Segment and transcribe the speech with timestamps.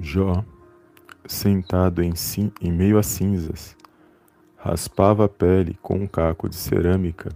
[0.00, 0.44] Jó,
[1.26, 2.12] sentado em,
[2.60, 3.76] em meio a cinzas,
[4.56, 7.30] raspava a pele com um caco de cerâmica.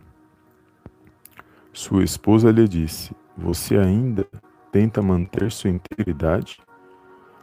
[1.73, 4.24] Sua esposa lhe disse: Você ainda
[4.70, 6.61] tenta manter sua integridade?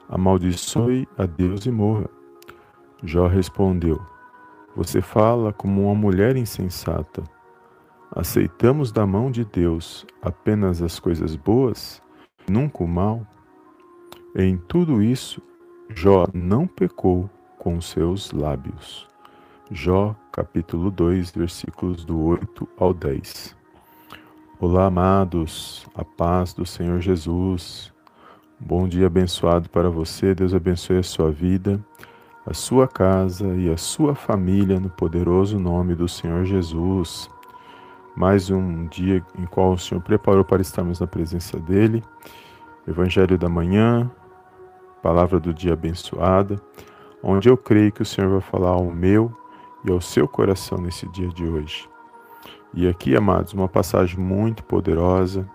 [0.08, 2.10] Amaldiçoe a Deus e morra.
[3.04, 4.02] Jó respondeu:
[4.74, 7.24] Você fala como uma mulher insensata.
[8.16, 12.02] Aceitamos da mão de Deus apenas as coisas boas,
[12.50, 13.28] nunca o mal?
[14.36, 15.40] Em tudo isso,
[15.94, 17.30] Jó não pecou
[17.60, 19.08] com seus lábios.
[19.70, 23.56] Jó, capítulo 2, versículos do 8 ao 10.
[24.60, 27.94] Olá, amados, a paz do Senhor Jesus.
[28.60, 30.34] Bom dia abençoado para você.
[30.34, 31.80] Deus abençoe a sua vida,
[32.44, 37.30] a sua casa e a sua família no poderoso nome do Senhor Jesus.
[38.18, 42.04] Mais um dia em qual o Senhor preparou para estarmos na presença dele.
[42.88, 44.12] Evangelho da manhã,
[45.04, 46.56] palavra do dia abençoada,
[47.22, 49.36] onde eu creio que o Senhor vai falar ao meu
[49.84, 51.90] e ao seu coração nesse dia de hoje.
[52.74, 55.46] E aqui, amados, uma passagem muito poderosa.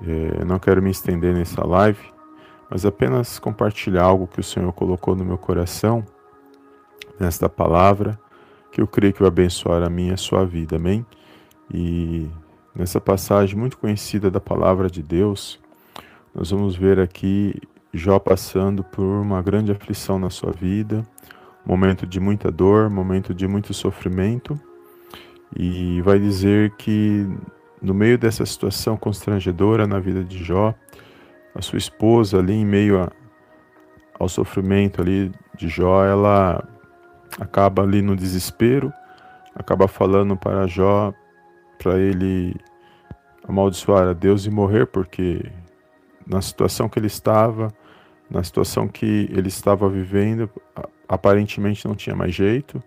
[0.00, 2.00] É, não quero me estender nessa live,
[2.68, 6.04] mas apenas compartilhar algo que o Senhor colocou no meu coração,
[7.20, 8.18] nesta palavra,
[8.72, 11.04] que eu creio que vai abençoar a minha e a sua vida, amém?
[11.72, 12.28] E
[12.74, 15.60] nessa passagem muito conhecida da palavra de Deus,
[16.34, 17.54] nós vamos ver aqui
[17.94, 21.06] Jó passando por uma grande aflição na sua vida,
[21.64, 24.58] momento de muita dor, momento de muito sofrimento,
[25.54, 27.28] e vai dizer que
[27.82, 30.74] no meio dessa situação constrangedora na vida de Jó,
[31.54, 33.10] a sua esposa ali em meio a,
[34.18, 36.66] ao sofrimento ali de Jó, ela
[37.38, 38.90] acaba ali no desespero,
[39.54, 41.12] acaba falando para Jó
[41.78, 42.56] para ele
[43.46, 45.44] amaldiçoar a Deus e morrer, porque
[46.26, 47.68] na situação que ele estava,
[48.32, 50.48] na situação que ele estava vivendo,
[51.06, 52.82] aparentemente não tinha mais jeito.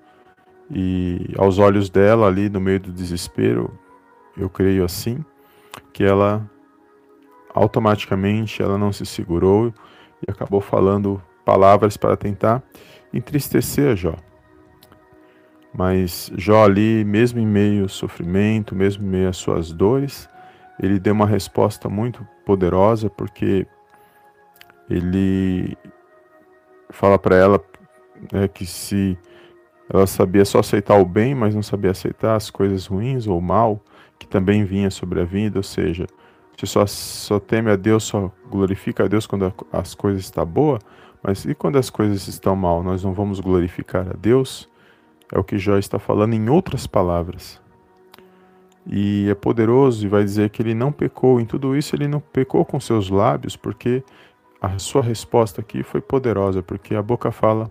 [0.71, 3.71] E aos olhos dela, ali no meio do desespero,
[4.35, 5.23] eu creio assim,
[5.93, 6.49] que ela
[7.53, 9.73] automaticamente ela não se segurou
[10.27, 12.63] e acabou falando palavras para tentar
[13.13, 14.15] entristecer Jó.
[15.71, 20.27] Mas Jó ali, mesmo em meio ao sofrimento, mesmo em meio às suas dores,
[20.81, 23.67] ele deu uma resposta muito poderosa, porque
[24.89, 25.77] ele
[26.89, 27.61] fala para ela
[28.31, 29.17] né, que se
[29.89, 33.81] ela sabia só aceitar o bem, mas não sabia aceitar as coisas ruins ou mal
[34.17, 36.07] que também vinha sobre a vida, ou seja,
[36.55, 40.79] você só, só teme a Deus, só glorifica a Deus quando as coisas estão boas,
[41.21, 44.69] mas e quando as coisas estão mal, nós não vamos glorificar a Deus?
[45.31, 47.59] É o que Jó está falando em outras palavras.
[48.87, 51.41] E é poderoso e vai dizer que ele não pecou.
[51.41, 54.03] Em tudo isso, ele não pecou com seus lábios, porque
[54.65, 57.69] a sua resposta aqui foi poderosa, porque a boca fala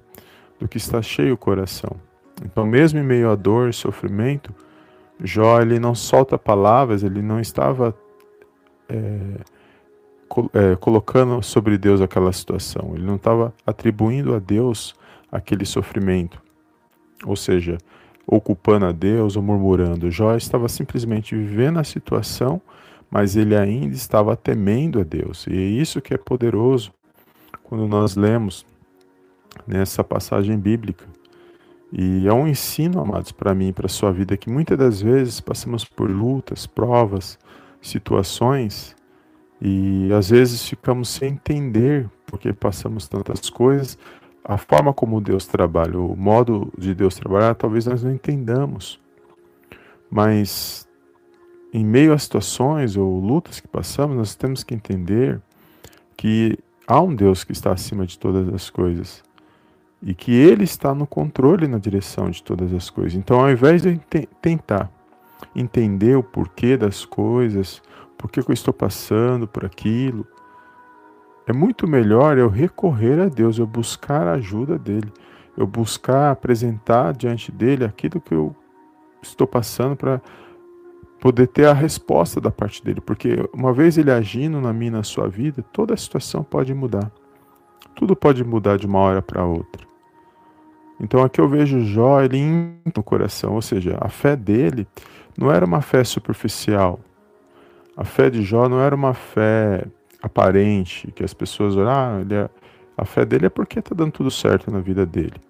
[0.59, 1.97] do que está cheio o coração.
[2.45, 4.55] Então, mesmo em meio à dor e sofrimento,
[5.21, 7.95] Jó ele não solta palavras, ele não estava
[8.89, 9.41] é,
[10.53, 14.95] é, colocando sobre Deus aquela situação, ele não estava atribuindo a Deus
[15.31, 16.41] aquele sofrimento,
[17.25, 17.79] ou seja,
[18.27, 20.11] ocupando a Deus ou murmurando.
[20.11, 22.61] Jó estava simplesmente vivendo a situação
[23.15, 25.47] mas ele ainda estava temendo a Deus.
[25.47, 26.93] E é isso que é poderoso
[27.63, 28.67] quando nós lemos
[29.65, 31.07] nessa passagem bíblica.
[31.93, 35.41] E é um ensino, amados, para mim para a sua vida, que muitas das vezes
[35.41, 37.39] passamos por lutas, provas,
[37.81, 38.97] situações,
[39.63, 43.97] e às vezes ficamos sem entender porque passamos tantas coisas,
[44.43, 49.01] a forma como Deus trabalha, o modo de Deus trabalhar, talvez nós não entendamos.
[50.11, 50.84] Mas
[51.75, 55.43] em meio a situações ou lutas que passamos, nós temos que entender
[56.17, 59.25] que há um Deus que está acima de todas as coisas
[60.01, 63.15] e que Ele está no controle na direção de todas as coisas.
[63.15, 63.99] Então, ao invés de
[64.41, 64.89] tentar
[65.53, 67.83] entender o porquê das coisas,
[68.17, 70.25] por que eu estou passando por aquilo,
[71.45, 75.13] é muito melhor eu recorrer a Deus, eu buscar a ajuda dele,
[75.57, 78.55] eu buscar apresentar diante dele aquilo que eu
[79.21, 80.23] estou passando para
[81.25, 85.03] poder ter a resposta da parte dele, porque uma vez ele agindo na minha na
[85.03, 87.11] sua vida, toda a situação pode mudar.
[87.97, 89.87] Tudo pode mudar de uma hora para outra.
[91.01, 92.43] Então aqui eu vejo Jó ele
[92.95, 94.87] no coração, ou seja, a fé dele
[95.35, 97.01] não era uma fé superficial.
[97.97, 99.87] A fé de Jó não era uma fé
[100.23, 102.51] aparente, que as pessoas olham, ah, ele é...
[102.99, 105.41] a fé dele é porque está dando tudo certo na vida dele.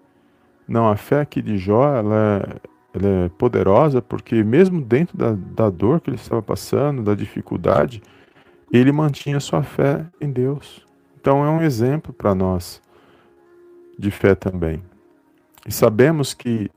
[0.69, 5.33] Não, a fé aqui de Jó, ela é, ela é poderosa porque mesmo dentro da,
[5.33, 8.01] da dor que ele estava passando, da dificuldade,
[8.73, 10.87] ele mantinha sua fé em Deus.
[11.21, 12.81] Então é um exemplo para nós
[13.99, 14.83] de fé também.
[15.67, 16.71] E sabemos que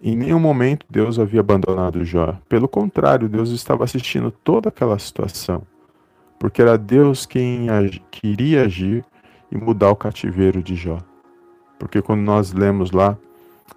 [0.00, 2.38] em nenhum momento Deus havia abandonado Jó.
[2.48, 5.62] Pelo contrário, Deus estava assistindo toda aquela situação.
[6.38, 7.66] Porque era Deus quem
[8.10, 9.04] queria agir
[9.50, 10.98] e mudar o cativeiro de Jó.
[11.78, 13.18] Porque quando nós lemos lá,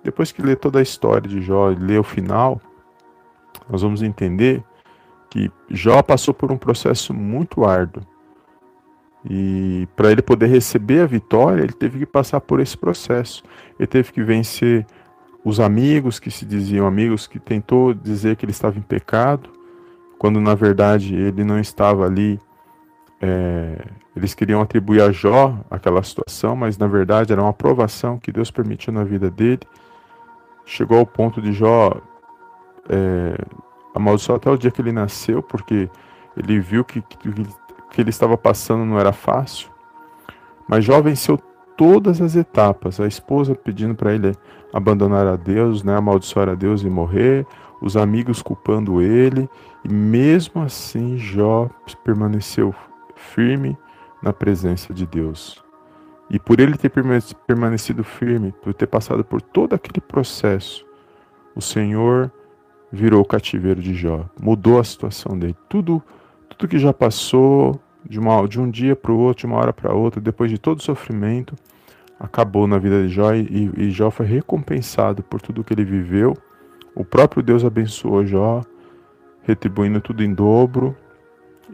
[0.04, 2.60] depois que lê toda a história de Jó e lê o final,
[3.70, 4.64] nós vamos entender
[5.30, 8.04] que Jó passou por um processo muito árduo.
[9.30, 13.44] E para ele poder receber a vitória, ele teve que passar por esse processo.
[13.80, 14.86] Ele teve que vencer
[15.44, 19.50] os amigos que se diziam amigos, que tentou dizer que ele estava em pecado,
[20.18, 22.40] quando na verdade ele não estava ali.
[23.22, 23.86] É,
[24.16, 28.50] eles queriam atribuir a Jó aquela situação, mas na verdade era uma aprovação que Deus
[28.50, 29.62] permitiu na vida dele.
[30.66, 32.02] Chegou ao ponto de Jó
[32.90, 33.36] é,
[33.94, 35.90] amaldiçoar até o dia que ele nasceu, porque
[36.36, 37.18] ele viu que, que,
[37.92, 39.70] que ele estava passando não era fácil.
[40.68, 41.38] Mas Jó venceu
[41.78, 43.00] todas as etapas.
[43.00, 44.34] A esposa pedindo para ele
[44.74, 47.46] abandonar a Deus, né, amaldiçoar a Deus e morrer,
[47.82, 49.50] os amigos culpando ele,
[49.84, 51.70] e mesmo assim Jó
[52.04, 52.74] permaneceu
[53.22, 53.78] firme
[54.22, 55.64] na presença de Deus.
[56.30, 60.86] E por ele ter permanecido firme, por ter passado por todo aquele processo,
[61.56, 62.32] o Senhor
[62.92, 65.56] virou o cativeiro de Jó, mudou a situação dele.
[65.68, 66.02] Tudo,
[66.50, 69.74] tudo que já passou de, uma, de um dia para o outro, de uma hora
[69.74, 71.56] para outra, depois de todo o sofrimento,
[72.20, 76.36] acabou na vida de Jó e, e Jó foi recompensado por tudo que ele viveu.
[76.96, 78.62] O próprio Deus abençoou Jó,
[79.44, 80.96] retribuindo tudo em dobro.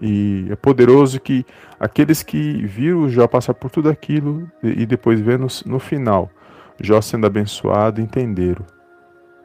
[0.01, 1.45] E é poderoso que
[1.79, 6.29] aqueles que viram Jó passar por tudo aquilo e depois ver no, final
[6.79, 8.65] Jó sendo abençoado entenderam.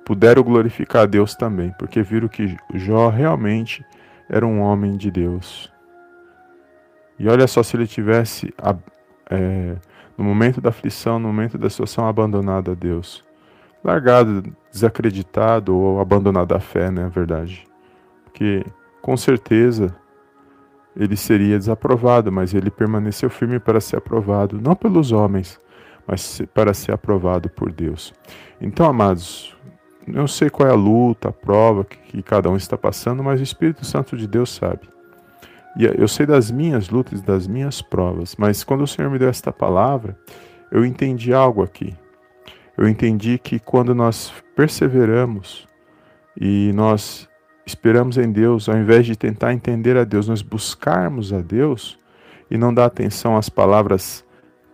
[0.05, 3.85] Puderam glorificar a Deus também, porque viram que Jó realmente
[4.29, 5.73] era um homem de Deus.
[7.19, 8.53] E olha só se ele tivesse
[9.31, 9.77] é,
[10.19, 13.25] no momento da aflição, no momento da situação, abandonado a Deus.
[13.83, 17.05] Largado, desacreditado ou abandonado a fé, né?
[17.05, 17.67] A verdade.
[18.25, 18.65] Porque,
[19.01, 19.95] com certeza,
[20.97, 25.59] ele seria desaprovado, mas ele permaneceu firme para ser aprovado, não pelos homens,
[26.07, 28.13] mas para ser aprovado por Deus.
[28.61, 29.57] Então, amados,
[30.07, 33.43] eu sei qual é a luta, a prova que, cada um está passando, mas o
[33.43, 34.91] Espírito Santo de Deus sabe.
[35.77, 39.29] E eu sei das minhas lutas, das minhas provas, mas quando o Senhor me deu
[39.29, 40.17] esta palavra,
[40.71, 41.95] eu entendi algo aqui.
[42.77, 45.67] Eu entendi que quando nós perseveramos
[46.39, 47.29] e nós
[47.65, 51.99] esperamos em Deus, ao invés de tentar entender a Deus, nós buscarmos a Deus
[52.51, 54.25] e não dar atenção às palavras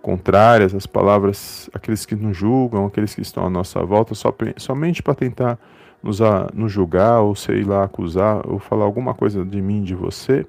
[0.00, 5.02] contrárias, às palavras, aqueles que nos julgam, aqueles que estão à nossa volta, só, somente
[5.02, 5.58] para tentar
[6.02, 6.20] nos,
[6.54, 10.46] nos julgar ou sei lá, acusar ou falar alguma coisa de mim, de você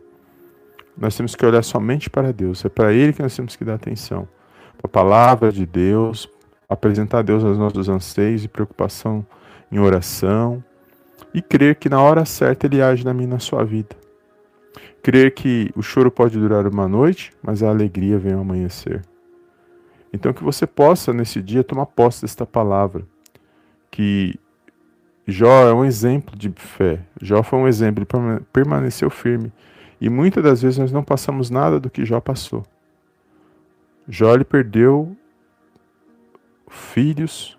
[0.99, 2.63] nós temos que olhar somente para Deus.
[2.65, 4.27] É para Ele que nós temos que dar atenção.
[4.77, 6.29] Para a palavra de Deus,
[6.67, 9.25] apresentar a Deus os nossos anseios e preocupação
[9.71, 10.63] em oração.
[11.33, 13.95] E crer que na hora certa Ele age na e na sua vida.
[15.01, 19.01] Crer que o choro pode durar uma noite, mas a alegria vem ao amanhecer.
[20.11, 23.05] Então que você possa nesse dia tomar posse desta palavra.
[23.91, 24.39] Que
[25.27, 27.01] Jó é um exemplo de fé.
[27.21, 29.51] Jó foi um exemplo, ele permaneceu firme
[30.01, 32.65] e muitas das vezes nós não passamos nada do que Jó passou.
[34.07, 35.15] Jó ele perdeu
[36.69, 37.58] filhos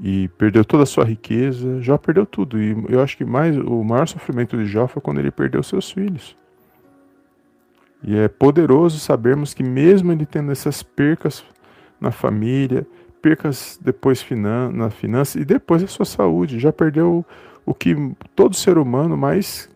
[0.00, 1.80] e perdeu toda a sua riqueza.
[1.80, 2.60] Jó perdeu tudo.
[2.60, 5.90] E eu acho que mais o maior sofrimento de Jó foi quando ele perdeu seus
[5.90, 6.36] filhos.
[8.02, 11.44] E é poderoso sabermos que mesmo ele tendo essas percas
[12.00, 12.84] na família,
[13.20, 14.26] percas depois
[14.72, 17.24] na finança e depois a sua saúde, já perdeu
[17.64, 17.94] o que
[18.34, 19.70] todo ser humano mais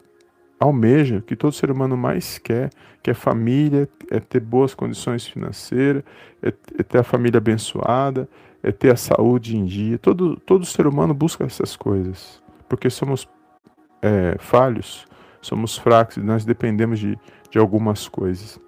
[0.58, 2.70] almeja, que todo ser humano mais quer,
[3.00, 6.02] que é família, é ter boas condições financeiras,
[6.42, 8.28] é, é ter a família abençoada,
[8.66, 9.96] é ter a saúde em dia.
[9.96, 13.28] Todo, todo ser humano busca essas coisas, porque somos
[14.02, 15.06] é, falhos,
[15.40, 17.16] somos fracos e nós dependemos de,
[17.48, 18.60] de algumas coisas.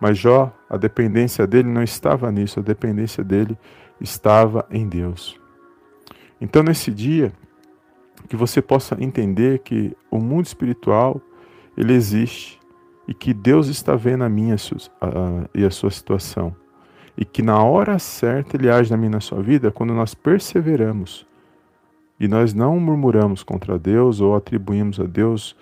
[0.00, 3.58] Mas Jó, a dependência dele não estava nisso, a dependência dele
[4.00, 5.36] estava em Deus.
[6.40, 7.32] Então, nesse dia,
[8.28, 11.20] que você possa entender que o mundo espiritual
[11.76, 12.60] ele existe
[13.08, 14.54] e que Deus está vendo a minha
[15.52, 16.54] e a sua situação
[17.18, 21.26] e que na hora certa ele age na minha na sua vida quando nós perseveramos
[22.18, 25.56] e nós não murmuramos contra Deus ou atribuímos a Deus,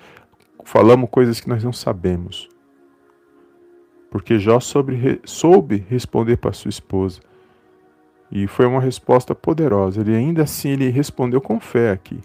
[0.64, 2.46] falamos coisas que nós não sabemos.
[4.10, 7.20] Porque Jó sobre, soube responder para sua esposa.
[8.30, 10.00] E foi uma resposta poderosa.
[10.02, 12.20] Ele ainda assim ele respondeu com fé aqui.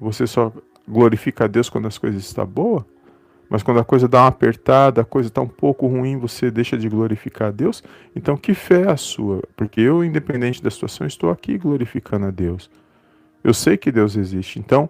[0.00, 0.52] Você só
[0.86, 2.84] glorifica a Deus quando as coisas estão boas?
[3.50, 6.78] Mas quando a coisa dá uma apertada, a coisa está um pouco ruim, você deixa
[6.78, 7.82] de glorificar a Deus.
[8.14, 9.42] Então, que fé é a sua?
[9.56, 12.70] Porque eu, independente da situação, estou aqui glorificando a Deus.
[13.42, 14.60] Eu sei que Deus existe.
[14.60, 14.88] Então,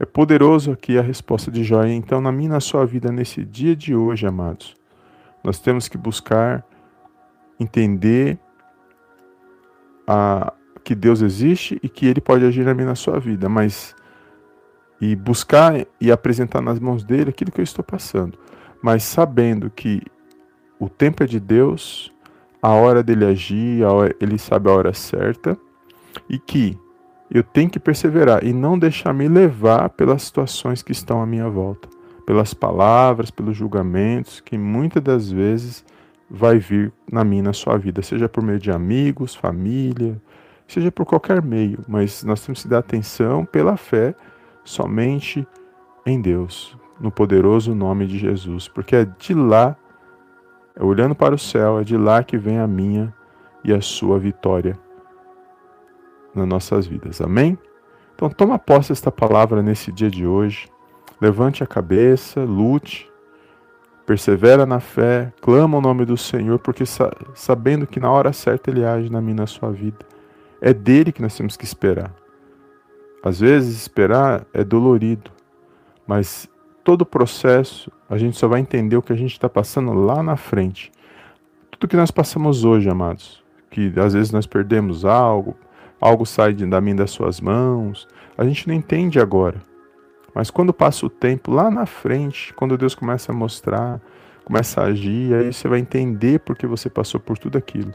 [0.00, 1.84] é poderoso aqui a resposta de Jó.
[1.84, 4.74] Então, na minha e na sua vida, nesse dia de hoje, amados,
[5.44, 6.64] nós temos que buscar
[7.58, 8.38] entender
[10.06, 13.94] a, que Deus existe e que Ele pode agir na minha na sua vida, mas
[15.00, 18.38] e buscar e apresentar nas mãos dele aquilo que eu estou passando,
[18.82, 20.02] mas sabendo que
[20.78, 22.12] o tempo é de Deus,
[22.62, 25.56] a hora dele agir, hora, ele sabe a hora certa
[26.28, 26.78] e que
[27.30, 31.48] eu tenho que perseverar e não deixar me levar pelas situações que estão à minha
[31.48, 31.88] volta,
[32.26, 35.84] pelas palavras, pelos julgamentos que muitas das vezes
[36.28, 40.20] vai vir na minha na sua vida, seja por meio de amigos, família,
[40.66, 44.14] seja por qualquer meio, mas nós temos que dar atenção pela fé
[44.64, 45.46] somente
[46.06, 49.76] em Deus, no poderoso nome de Jesus, porque é de lá,
[50.74, 53.14] é olhando para o céu, é de lá que vem a minha
[53.64, 54.78] e a sua vitória
[56.34, 57.20] nas nossas vidas.
[57.20, 57.58] Amém?
[58.14, 60.68] Então toma posse esta palavra nesse dia de hoje.
[61.20, 63.10] Levante a cabeça, lute,
[64.06, 66.84] persevera na fé, clama o nome do Senhor, porque
[67.34, 69.98] sabendo que na hora certa ele age na minha na sua vida.
[70.60, 72.14] É dele que nós temos que esperar.
[73.22, 75.30] Às vezes esperar é dolorido,
[76.06, 76.48] mas
[76.82, 80.22] todo o processo a gente só vai entender o que a gente está passando lá
[80.22, 80.90] na frente.
[81.70, 85.54] Tudo que nós passamos hoje, amados, que às vezes nós perdemos algo,
[86.00, 89.60] algo sai da mim das suas mãos, a gente não entende agora.
[90.34, 94.00] Mas quando passa o tempo lá na frente, quando Deus começa a mostrar,
[94.44, 97.92] começa a agir, aí você vai entender porque você passou por tudo aquilo.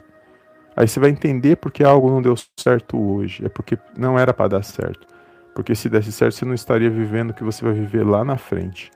[0.76, 4.50] Aí você vai entender porque algo não deu certo hoje, é porque não era para
[4.50, 5.15] dar certo.
[5.56, 8.38] Porque se desse certo, você não estaria vivendo o que você vai viver lá na
[8.38, 8.92] frente.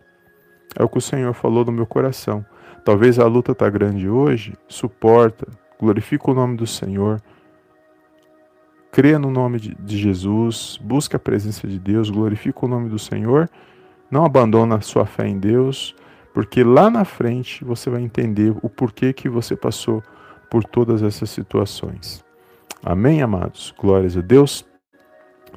[0.77, 2.45] É o que o Senhor falou no meu coração.
[2.83, 5.47] Talvez a luta está grande hoje, suporta,
[5.79, 7.21] glorifica o nome do Senhor,
[8.91, 13.49] crê no nome de, Jesus, busca a presença de Deus, glorifica o nome do Senhor,
[14.11, 15.95] não abandona a sua fé em Deus,
[16.33, 20.03] porque lá na frente você vai entender o porquê que você passou
[20.49, 22.23] por todas essas situações.
[22.83, 23.73] Amém, amados?
[23.77, 24.68] Glórias a Deus.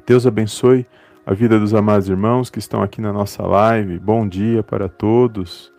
[0.05, 0.85] Deus abençoe
[1.25, 3.97] a vida dos amados irmãos que estão aqui na nossa live.
[3.99, 5.71] Bom dia para todos.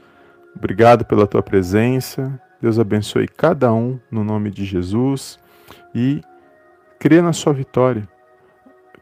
[0.56, 2.40] Obrigado pela tua presença.
[2.60, 5.38] Deus abençoe cada um no nome de Jesus
[5.94, 6.22] e
[6.98, 8.08] crê na sua vitória.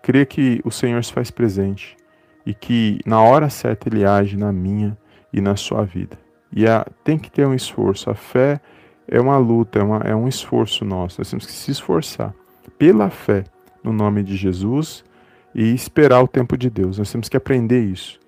[0.02, 1.97] Crê que o Senhor se faz presente
[2.45, 4.99] e que na hora certa ele age na minha
[5.33, 6.19] e na sua vida.
[6.52, 8.11] E a, tem que ter um esforço.
[8.11, 8.61] A fé
[9.07, 11.21] é uma luta, é, uma, é um esforço nosso.
[11.21, 12.35] Nós temos que se esforçar
[12.76, 13.45] pela fé
[13.85, 15.05] no nome de Jesus
[15.55, 16.99] e esperar o tempo de Deus.
[16.99, 18.19] Nós temos que aprender isso.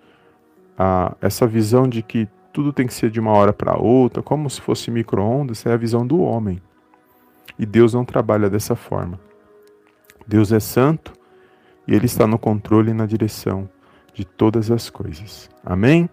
[0.78, 4.48] Ah, essa visão de que tudo tem que ser de uma hora para outra, como
[4.48, 6.60] se fosse micro-ondas, é a visão do homem.
[7.58, 9.18] E Deus não trabalha dessa forma.
[10.26, 11.12] Deus é santo
[11.86, 13.68] e Ele está no controle e na direção
[14.12, 15.50] de todas as coisas.
[15.64, 16.08] Amém?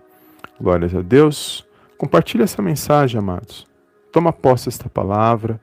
[0.60, 1.66] Glórias a Deus.
[1.98, 3.68] Compartilhe essa mensagem, amados.
[4.12, 5.62] Toma posse desta palavra.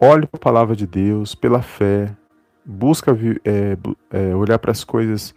[0.00, 2.16] Olhe para a palavra de Deus pela fé,
[2.64, 3.76] busca é,
[4.10, 5.34] é, olhar para as coisas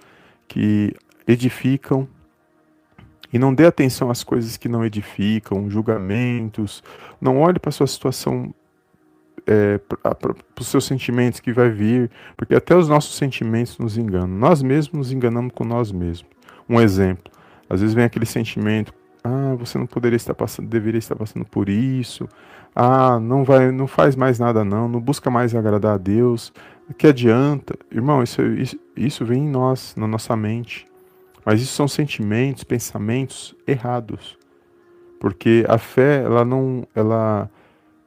[0.47, 0.93] que
[1.27, 2.07] edificam
[3.35, 6.83] e não dê atenção às coisas que não edificam, julgamentos.
[7.19, 8.53] Não olhe para a sua situação,
[9.45, 14.27] é, para os seus sentimentos que vai vir, porque até os nossos sentimentos nos enganam.
[14.27, 16.29] Nós mesmos nos enganamos com nós mesmos.
[16.69, 17.31] Um exemplo:
[17.69, 18.93] às vezes vem aquele sentimento,
[19.25, 22.29] ah, você não poderia estar passando, deveria estar passando por isso.
[22.75, 26.53] Ah, não vai, não faz mais nada não, não busca mais agradar a Deus.
[26.97, 27.75] Que adianta?
[27.91, 30.87] Irmão, isso, isso, isso vem em nós, na nossa mente.
[31.43, 34.37] Mas isso são sentimentos, pensamentos errados.
[35.19, 37.49] Porque a fé, ela não, ela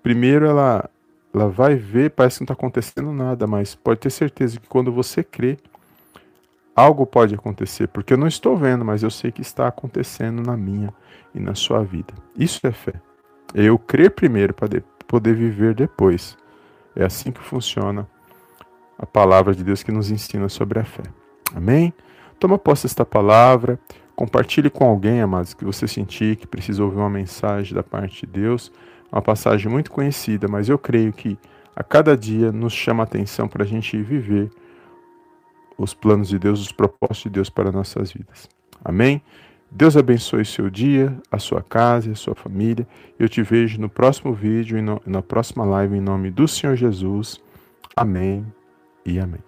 [0.02, 0.88] primeiro ela
[1.34, 4.92] ela vai ver, parece que não está acontecendo nada, mas pode ter certeza que quando
[4.92, 5.58] você crê,
[6.78, 10.56] algo pode acontecer, porque eu não estou vendo, mas eu sei que está acontecendo na
[10.56, 10.94] minha
[11.34, 12.14] e na sua vida.
[12.36, 12.94] Isso é fé.
[13.52, 14.68] É eu crer primeiro para
[15.06, 16.36] poder viver depois.
[16.94, 18.08] É assim que funciona
[18.96, 21.02] a palavra de Deus que nos ensina sobre a fé.
[21.54, 21.92] Amém?
[22.38, 23.78] Toma posse desta palavra,
[24.14, 28.32] compartilhe com alguém, amados, que você sentir que precisa ouvir uma mensagem da parte de
[28.32, 28.70] Deus.
[29.10, 31.36] Uma passagem muito conhecida, mas eu creio que
[31.74, 34.50] a cada dia nos chama a atenção para a gente viver
[35.78, 38.48] os planos de Deus, os propósitos de Deus para nossas vidas.
[38.84, 39.22] Amém?
[39.70, 42.86] Deus abençoe seu dia, a sua casa a sua família.
[43.18, 47.40] Eu te vejo no próximo vídeo e na próxima live em nome do Senhor Jesus.
[47.94, 48.44] Amém
[49.04, 49.47] e amém.